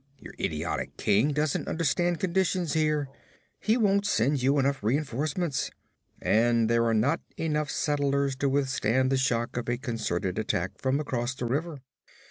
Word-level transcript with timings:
Your 0.17 0.33
idiotic 0.39 0.97
king 0.97 1.31
doesn't 1.31 1.67
understand 1.67 2.19
conditions 2.19 2.73
here. 2.73 3.07
He 3.59 3.77
won't 3.77 4.07
send 4.07 4.41
you 4.41 4.57
enough 4.57 4.81
reinforcements, 4.81 5.69
and 6.19 6.67
there 6.67 6.85
are 6.85 6.93
not 6.95 7.21
enough 7.37 7.69
settlers 7.69 8.35
to 8.37 8.49
withstand 8.49 9.11
the 9.11 9.15
shock 9.17 9.57
of 9.57 9.69
a 9.69 9.77
concerted 9.77 10.39
attack 10.39 10.71
from 10.79 10.99
across 10.99 11.35
the 11.35 11.45
river.' 11.45 11.81